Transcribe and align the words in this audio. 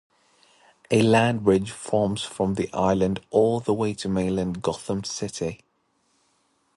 A 0.89 1.03
land-bridge 1.03 1.69
forms 1.69 2.23
from 2.23 2.55
the 2.55 2.73
island 2.73 3.23
all 3.29 3.59
the 3.59 3.71
way 3.71 3.93
to 3.93 4.09
mainland 4.09 4.63
Gotham 4.63 5.03
City. 5.03 5.63